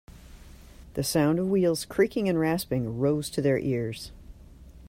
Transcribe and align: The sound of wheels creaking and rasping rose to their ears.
The 0.95 1.03
sound 1.03 1.37
of 1.37 1.47
wheels 1.51 1.85
creaking 1.85 2.27
and 2.27 2.39
rasping 2.39 2.97
rose 2.97 3.29
to 3.29 3.39
their 3.39 3.59
ears. 3.59 4.11